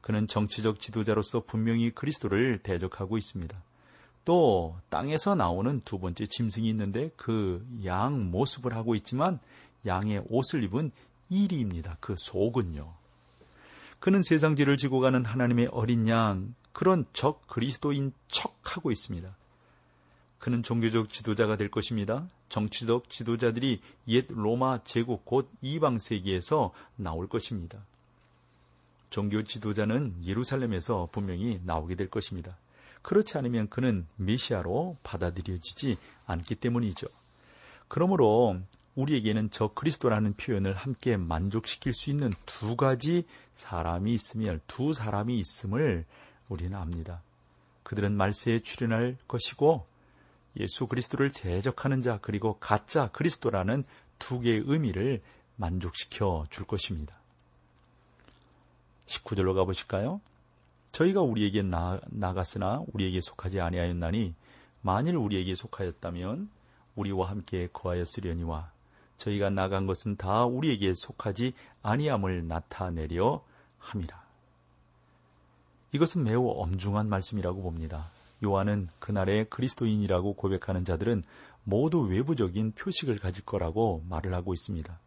그는 0.00 0.28
정치적 0.28 0.80
지도자로서 0.80 1.42
분명히 1.46 1.90
그리스도를 1.90 2.60
대적하고 2.62 3.18
있습니다. 3.18 3.60
또 4.24 4.76
땅에서 4.90 5.34
나오는 5.34 5.80
두 5.84 5.98
번째 5.98 6.26
짐승이 6.26 6.68
있는데 6.68 7.10
그 7.16 7.66
양 7.84 8.30
모습을 8.30 8.74
하고 8.74 8.94
있지만 8.94 9.38
양의 9.86 10.24
옷을 10.28 10.64
입은 10.64 10.90
이리입니다. 11.30 11.96
그 12.00 12.14
속은요. 12.16 12.92
그는 14.00 14.22
세상지를 14.22 14.76
지고 14.76 15.00
가는 15.00 15.24
하나님의 15.24 15.68
어린 15.72 16.08
양, 16.08 16.54
그런 16.72 17.04
적 17.12 17.46
그리스도인 17.46 18.12
척 18.28 18.56
하고 18.62 18.90
있습니다. 18.90 19.36
그는 20.38 20.62
종교적 20.62 21.10
지도자가 21.10 21.56
될 21.56 21.68
것입니다. 21.68 22.28
정치적 22.48 23.10
지도자들이 23.10 23.80
옛 24.06 24.26
로마 24.28 24.82
제국 24.84 25.24
곧 25.24 25.50
이방 25.60 25.98
세계에서 25.98 26.72
나올 26.96 27.28
것입니다. 27.28 27.84
종교 29.10 29.42
지도자는 29.42 30.24
예루살렘에서 30.24 31.08
분명히 31.10 31.60
나오게 31.64 31.96
될 31.96 32.08
것입니다. 32.08 32.56
그렇지 33.02 33.38
않으면 33.38 33.68
그는 33.68 34.06
메시아로 34.16 34.98
받아들여지지 35.02 35.96
않기 36.26 36.56
때문이죠. 36.56 37.08
그러므로 37.88 38.60
우리에게는 38.98 39.50
저 39.52 39.68
그리스도라는 39.68 40.34
표현을 40.34 40.74
함께 40.74 41.16
만족시킬 41.16 41.92
수 41.92 42.10
있는 42.10 42.32
두 42.46 42.74
가지 42.74 43.24
사람이 43.54 44.12
있으면 44.12 44.60
두 44.66 44.92
사람이 44.92 45.38
있음을 45.38 46.04
우리는 46.48 46.76
압니다. 46.76 47.22
그들은 47.84 48.16
말세에 48.16 48.58
출현할 48.58 49.16
것이고 49.28 49.86
예수 50.58 50.88
그리스도를 50.88 51.30
대적하는 51.30 52.02
자 52.02 52.18
그리고 52.20 52.58
가짜 52.58 53.08
그리스도라는 53.12 53.84
두 54.18 54.40
개의 54.40 54.64
의미를 54.66 55.22
만족시켜 55.54 56.46
줄 56.50 56.66
것입니다. 56.66 57.14
19절로 59.06 59.54
가보실까요? 59.54 60.20
저희가 60.90 61.20
우리에게 61.20 61.62
나, 61.62 62.00
나갔으나 62.06 62.82
우리에게 62.92 63.20
속하지 63.20 63.60
아니하였나니 63.60 64.34
만일 64.82 65.16
우리에게 65.16 65.54
속하였다면 65.54 66.50
우리와 66.96 67.30
함께 67.30 67.68
거하였으려니와 67.72 68.72
저희가 69.18 69.50
나간 69.50 69.86
것은 69.86 70.16
다 70.16 70.44
우리에게 70.44 70.92
속하지 70.94 71.52
아니함을 71.82 72.48
나타내려 72.48 73.44
함이라. 73.78 74.22
이것은 75.92 76.24
매우 76.24 76.48
엄중한 76.48 77.08
말씀이라고 77.08 77.62
봅니다. 77.62 78.10
요한은 78.44 78.88
그날의 78.98 79.50
그리스도인이라고 79.50 80.34
고백하는 80.34 80.84
자들은 80.84 81.24
모두 81.64 82.00
외부적인 82.00 82.72
표식을 82.72 83.18
가질 83.18 83.44
거라고 83.44 84.02
말을 84.08 84.32
하고 84.34 84.52
있습니다. 84.52 84.98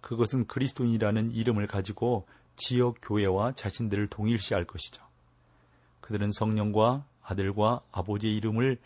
그것은 0.00 0.46
그리스도인이라는 0.46 1.32
이름을 1.32 1.66
가지고 1.66 2.26
지역 2.56 2.96
교회와 3.00 3.52
자신들을 3.52 4.08
동일시할 4.08 4.64
것이죠. 4.64 5.02
그들은 6.00 6.30
성령과 6.32 7.04
아들과 7.22 7.80
아버지의 7.92 8.36
이름을 8.36 8.78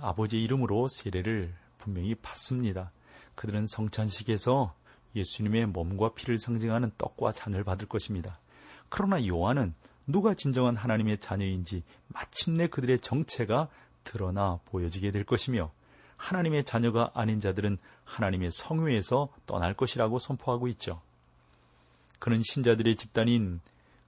아버지의 0.00 0.42
이름으로 0.44 0.86
세례를 0.88 1.54
분명히 1.78 2.14
받습니다. 2.14 2.92
그들은 3.38 3.66
성찬식에서 3.66 4.74
예수님의 5.14 5.66
몸과 5.66 6.12
피를 6.12 6.38
상징하는 6.38 6.90
떡과 6.98 7.34
잔을 7.34 7.62
받을 7.62 7.86
것입니다. 7.86 8.40
그러나 8.88 9.24
요한은 9.24 9.74
누가 10.08 10.34
진정한 10.34 10.74
하나님의 10.74 11.18
자녀인지 11.18 11.84
마침내 12.08 12.66
그들의 12.66 12.98
정체가 12.98 13.68
드러나 14.02 14.58
보여지게 14.64 15.12
될 15.12 15.22
것이며 15.22 15.70
하나님의 16.16 16.64
자녀가 16.64 17.12
아닌 17.14 17.38
자들은 17.38 17.78
하나님의 18.04 18.50
성회에서 18.50 19.28
떠날 19.46 19.74
것이라고 19.74 20.18
선포하고 20.18 20.66
있죠. 20.68 21.00
그는 22.18 22.42
신자들의 22.42 22.96
집단인 22.96 23.60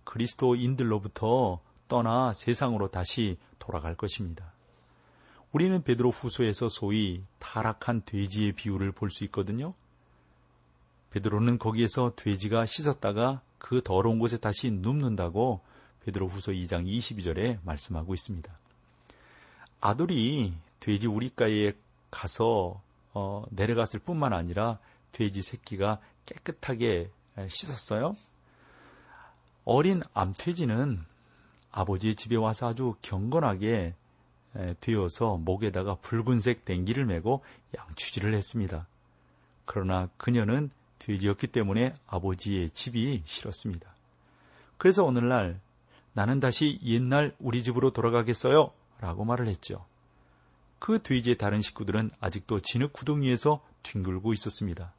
그리스도인들로부터 0.03 1.61
떠나 1.87 2.33
세상으로 2.33 2.89
다시 2.89 3.39
돌아갈 3.61 3.95
것입니다. 3.95 4.53
우리는 5.53 5.83
베드로 5.83 6.11
후소에서 6.11 6.69
소위 6.69 7.25
타락한 7.41 8.03
돼지의 8.05 8.53
비유를 8.53 8.93
볼 8.93 9.11
수 9.11 9.25
있거든요. 9.25 9.75
베드로는 11.11 11.59
거기에서 11.59 12.13
돼지가 12.15 12.67
씻었다가 12.67 13.43
그 13.59 13.83
더러운 13.83 14.21
곳에 14.21 14.39
다시 14.39 14.71
눕는다고 14.71 15.61
베드로 16.05 16.29
후소 16.29 16.53
2장 16.53 16.87
22절에 16.87 17.59
말씀하고 17.65 18.15
있습니다. 18.15 18.53
아들이 19.81 20.55
돼지 20.79 21.09
우리가에 21.09 21.73
가서 22.11 22.81
어, 23.13 23.45
내려갔을 23.51 23.99
뿐만 23.99 24.33
아니라 24.33 24.79
돼지 25.11 25.43
새끼가 25.43 26.01
깨끗하게 26.27 27.11
씻었어요. 27.49 28.15
어린 29.65 30.03
암돼지는 30.15 31.05
아버지의 31.73 32.15
집에 32.15 32.37
와서 32.37 32.69
아주 32.69 32.95
경건하게 33.03 33.95
되어서 34.81 35.37
목에다가 35.37 35.97
붉은색 35.97 36.65
댕기를 36.65 37.07
메고 37.07 37.43
양취질을 37.77 38.35
했습니다. 38.35 38.87
그러나 39.65 40.09
그녀는 40.17 40.71
돼지였기 40.99 41.49
때문에 41.49 41.95
아버지의 42.07 42.71
집이 42.71 43.23
싫었습니다. 43.25 43.95
그래서 44.77 45.05
오늘날 45.05 45.61
나는 46.13 46.41
다시 46.41 46.81
옛날 46.85 47.35
우리 47.39 47.63
집으로 47.63 47.93
돌아가겠어요 47.93 48.73
라고 49.01 49.25
말을 49.25 49.49
했죠. 49.49 49.87
그 50.79 51.03
돼지의 51.03 51.37
다른 51.39 51.61
식구들은 51.61 52.11
아직도 52.21 52.61
진흙 52.61 52.93
구덩 52.93 53.23
이에서 53.23 53.63
뒹굴고 53.83 54.33
있었습니다. 54.33 54.93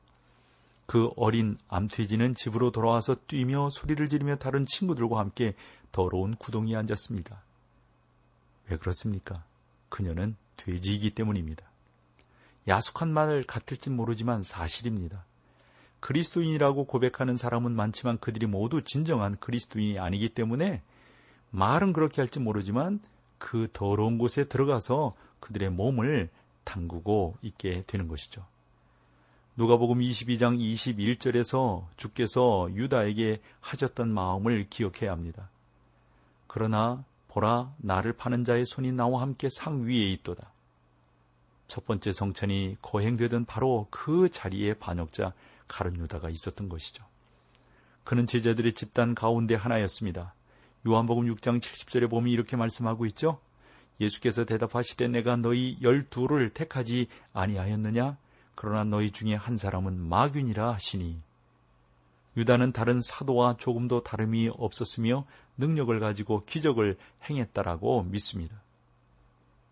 그 0.86 1.10
어린 1.16 1.58
암돼지는 1.68 2.34
집으로 2.34 2.72
돌아와서 2.72 3.16
뛰며 3.28 3.70
소리를 3.70 4.08
지르며 4.10 4.36
다른 4.36 4.66
친구들과 4.66 5.20
함께 5.20 5.56
더러운 5.92 6.36
구덩이에 6.36 6.76
앉았습니다. 6.76 7.42
왜 8.72 8.78
그렇습니까? 8.78 9.44
그녀는 9.90 10.38
돼지이기 10.56 11.12
때문입니다. 11.12 11.70
야속한 12.70 13.12
말 13.12 13.44
같을지 13.44 13.90
모르지만 13.90 14.44
사실입니다. 14.44 15.26
그리스도인이라고 16.00 16.86
고백하는 16.86 17.36
사람은 17.36 17.74
많지만 17.74 18.18
그들이 18.20 18.48
모두 18.48 18.82
진정한 18.82 19.38
그리스도인이 19.40 20.00
아니기 20.00 20.30
때문에 20.30 20.82
말은 21.52 21.92
그렇게 21.92 22.22
할지 22.22 22.40
모르지만 22.40 23.02
그 23.38 23.68
더러운 23.74 24.18
곳에 24.18 24.46
들어가서 24.46 25.16
그들의 25.42 25.70
몸을 25.72 26.30
담그고 26.64 27.36
있게 27.42 27.82
되는 27.88 28.08
것이죠. 28.08 28.46
누가복음 29.58 30.00
22장 30.00 30.58
21절에서 30.58 31.88
주께서 31.98 32.70
유다에게 32.72 33.42
하셨던 33.60 34.14
마음을 34.14 34.68
기억해야 34.70 35.12
합니다. 35.12 35.50
그러나 36.48 37.04
보라 37.32 37.74
나를 37.78 38.12
파는 38.14 38.44
자의 38.44 38.66
손이 38.66 38.92
나와 38.92 39.22
함께 39.22 39.48
상 39.50 39.86
위에 39.86 40.12
있도다. 40.12 40.52
첫 41.68 41.86
번째 41.86 42.12
성찬이 42.12 42.78
거행되던 42.82 43.46
바로 43.46 43.88
그 43.90 44.28
자리에 44.30 44.74
반역자 44.74 45.34
가룟 45.70 45.96
유다가 45.96 46.30
있었던 46.30 46.68
것이죠. 46.68 47.06
그는 48.04 48.28
제자들의 48.28 48.74
집단 48.74 49.16
가운데 49.16 49.56
하나였습니다. 49.56 50.34
요한복음 50.86 51.34
6장 51.34 51.62
70절에 51.62 52.10
보면 52.10 52.34
이렇게 52.34 52.58
말씀하고 52.58 53.06
있죠. 53.08 53.40
예수께서 54.02 54.44
대답하시되 54.44 55.08
내가 55.08 55.38
너희 55.38 55.78
열두를 55.82 56.50
택하지 56.50 57.08
아니하였느냐? 57.32 58.18
그러나 58.56 58.84
너희 58.84 59.10
중에 59.10 59.36
한 59.36 59.56
사람은 59.56 59.98
마균이라 59.98 60.74
하시니 60.74 61.22
유다는 62.38 62.72
다른 62.72 63.02
사도와 63.02 63.58
조금도 63.58 64.04
다름이 64.04 64.50
없었으며 64.54 65.26
능력을 65.58 66.00
가지고 66.00 66.46
기적을 66.46 66.98
행했다라고 67.30 68.04
믿습니다. 68.04 68.62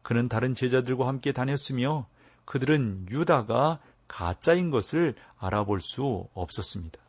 그는 0.01 0.27
다른 0.27 0.55
제자들과 0.55 1.07
함께 1.07 1.31
다녔으며 1.31 2.07
그들은 2.45 3.07
유다가 3.09 3.79
가짜인 4.07 4.71
것을 4.71 5.15
알아볼 5.37 5.79
수 5.81 6.27
없었습니다. 6.33 6.99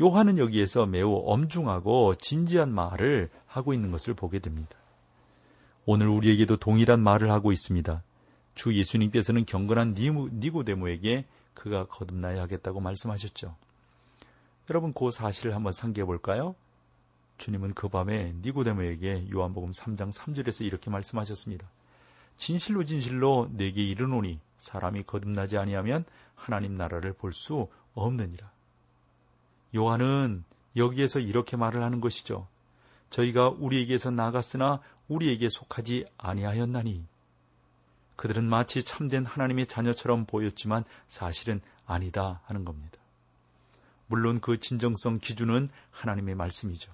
요한은 0.00 0.38
여기에서 0.38 0.86
매우 0.86 1.22
엄중하고 1.26 2.14
진지한 2.14 2.72
말을 2.72 3.28
하고 3.46 3.74
있는 3.74 3.90
것을 3.90 4.14
보게 4.14 4.38
됩니다. 4.38 4.76
오늘 5.84 6.08
우리에게도 6.08 6.56
동일한 6.56 7.00
말을 7.00 7.30
하고 7.30 7.52
있습니다. 7.52 8.02
주 8.54 8.74
예수님께서는 8.74 9.44
경건한 9.44 9.94
니고데모에게 9.94 11.26
그가 11.54 11.86
거듭나야 11.86 12.40
하겠다고 12.42 12.80
말씀하셨죠. 12.80 13.56
여러분 14.70 14.92
그 14.92 15.10
사실을 15.10 15.56
한번 15.56 15.72
상기해 15.72 16.04
볼까요? 16.06 16.54
주님은 17.38 17.74
그 17.74 17.88
밤에 17.88 18.34
니고데모에게 18.40 19.28
요한복음 19.32 19.72
3장 19.72 20.12
3절에서 20.12 20.64
이렇게 20.64 20.90
말씀하셨습니다. 20.90 21.68
진실로 22.36 22.84
진실로 22.84 23.48
내게 23.50 23.82
이르노니 23.82 24.38
사람이 24.58 25.02
거듭나지 25.02 25.58
아니하면 25.58 26.04
하나님 26.36 26.76
나라를 26.76 27.14
볼 27.14 27.32
수 27.32 27.68
없느니라. 27.94 28.48
요한은 29.74 30.44
여기에서 30.76 31.18
이렇게 31.18 31.56
말을 31.56 31.82
하는 31.82 32.00
것이죠. 32.00 32.46
저희가 33.10 33.48
우리에게서 33.48 34.12
나갔으나 34.12 34.80
우리에게 35.08 35.48
속하지 35.48 36.06
아니하였나니 36.16 37.04
그들은 38.14 38.44
마치 38.44 38.84
참된 38.84 39.24
하나님의 39.24 39.66
자녀처럼 39.66 40.26
보였지만 40.26 40.84
사실은 41.08 41.60
아니다 41.86 42.40
하는 42.44 42.64
겁니다. 42.64 42.99
물론 44.10 44.40
그 44.40 44.58
진정성 44.58 45.20
기준은 45.20 45.70
하나님의 45.92 46.34
말씀이죠. 46.34 46.92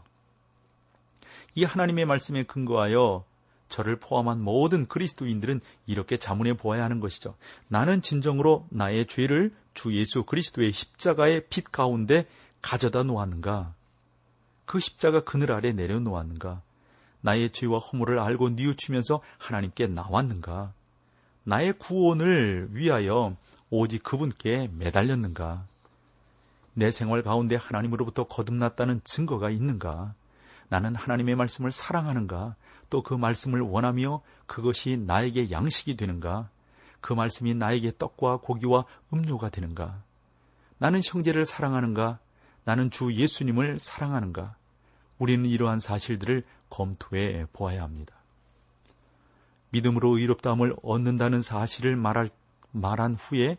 이 1.55 1.65
하나님의 1.65 2.05
말씀에 2.05 2.45
근거하여 2.45 3.25
저를 3.69 3.97
포함한 3.97 4.43
모든 4.43 4.87
그리스도인들은 4.87 5.63
이렇게 5.87 6.19
자문해 6.19 6.59
보아야 6.59 6.85
하는 6.85 7.01
것이죠. 7.01 7.35
나는 7.69 8.03
진정으로 8.03 8.67
나의 8.71 9.07
죄를 9.07 9.53
주 9.73 9.97
예수 9.97 10.25
그리스도의 10.25 10.73
십자가의 10.73 11.47
빛 11.49 11.73
가운데 11.73 12.27
가져다 12.61 13.03
놓았는가? 13.03 13.75
그 14.67 14.79
십자가 14.79 15.25
그늘 15.25 15.53
아래 15.53 15.73
내려놓았는가? 15.73 16.61
나의 17.23 17.51
죄와 17.51 17.79
허물을 17.79 18.19
알고 18.19 18.51
뉘우치면서 18.51 19.23
하나님께 19.39 19.87
나왔는가? 19.87 20.75
나의 21.45 21.73
구원을 21.79 22.69
위하여 22.73 23.37
오직 23.71 24.03
그분께 24.03 24.69
매달렸는가? 24.75 25.67
내 26.79 26.91
생활 26.91 27.23
가운데 27.23 27.57
하나님으로부터 27.57 28.25
거듭났다는 28.25 29.01
증거가 29.03 29.49
있는가? 29.49 30.15
나는 30.69 30.95
하나님의 30.95 31.35
말씀을 31.35 31.73
사랑하는가? 31.73 32.55
또 32.91 33.03
그 33.03 33.15
말씀을 33.15 33.63
원하며 33.63 34.21
그것이 34.47 34.99
나에게 34.99 35.51
양식이 35.51 35.97
되는가? 35.97 36.51
그 37.01 37.15
말씀이 37.15 37.55
나에게 37.55 37.93
떡과 37.99 38.39
고기와 38.39 38.85
음료가 39.11 39.49
되는가? 39.49 40.03
나는 40.77 41.01
형제를 41.03 41.47
사랑하는가? 41.47 42.19
나는 42.65 42.91
주 42.91 43.15
예수님을 43.15 43.79
사랑하는가? 43.79 44.55
우리는 45.19 45.47
이러한 45.47 45.81
사실들을 45.81 46.45
검토해 46.69 47.47
보아야 47.55 47.83
합니다. 47.83 48.15
믿음으로 49.71 50.19
의롭다함을 50.19 50.77
얻는다는 50.83 51.41
사실을 51.41 51.97
말할, 51.97 52.29
말한 52.73 53.15
후에 53.15 53.57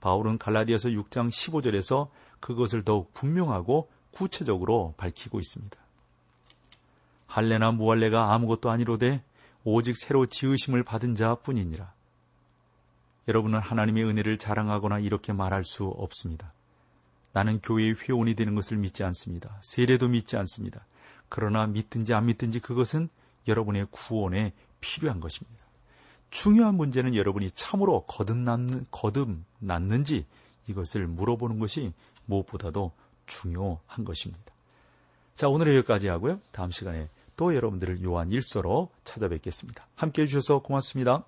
바울은 0.00 0.38
갈라디아서 0.38 0.90
6장 0.90 1.28
15절에서 1.30 2.08
그것을 2.40 2.84
더욱 2.84 3.12
분명하고 3.14 3.90
구체적으로 4.12 4.94
밝히고 4.96 5.38
있습니다. 5.38 5.76
할례나 7.26 7.72
무할례가 7.72 8.32
아무것도 8.34 8.70
아니로되 8.70 9.22
오직 9.64 9.96
새로 9.96 10.26
지으심을 10.26 10.82
받은 10.82 11.14
자뿐이니라. 11.14 11.92
여러분은 13.28 13.58
하나님의 13.58 14.04
은혜를 14.04 14.38
자랑하거나 14.38 15.00
이렇게 15.00 15.32
말할 15.32 15.64
수 15.64 15.84
없습니다. 15.84 16.52
나는 17.32 17.60
교회의 17.60 17.94
회원이 17.94 18.34
되는 18.34 18.54
것을 18.54 18.78
믿지 18.78 19.04
않습니다. 19.04 19.60
세례도 19.62 20.08
믿지 20.08 20.36
않습니다. 20.38 20.86
그러나 21.28 21.66
믿든지 21.66 22.14
안 22.14 22.26
믿든지 22.26 22.60
그것은 22.60 23.10
여러분의 23.46 23.88
구원에 23.90 24.54
필요한 24.80 25.20
것입니다. 25.20 25.57
중요한 26.30 26.74
문제는 26.74 27.14
여러분이 27.14 27.50
참으로 27.52 28.02
거듭났는, 28.02 28.86
거듭났는지 28.90 30.26
이것을 30.68 31.06
물어보는 31.06 31.58
것이 31.58 31.92
무엇보다도 32.26 32.92
중요한 33.26 34.04
것입니다. 34.04 34.52
자, 35.34 35.48
오늘은 35.48 35.76
여기까지 35.76 36.08
하고요. 36.08 36.40
다음 36.52 36.70
시간에 36.70 37.08
또 37.36 37.54
여러분들을 37.54 38.02
요한 38.02 38.30
일서로 38.30 38.90
찾아뵙겠습니다. 39.04 39.86
함께 39.94 40.22
해주셔서 40.22 40.60
고맙습니다. 40.60 41.24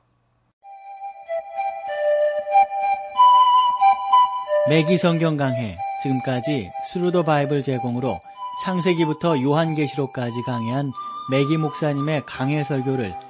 매기 4.69 4.99
성경 4.99 5.37
강해 5.37 5.79
지금까지 6.03 6.71
Thru 6.93 7.10
the 7.10 7.23
Bible 7.23 7.63
제공으로 7.63 8.21
창세기부터 8.65 9.41
요한계시록까지 9.41 10.43
강해한 10.43 10.93
매기 11.31 11.57
목사님의 11.57 12.25
강해 12.27 12.63
설교를 12.63 13.30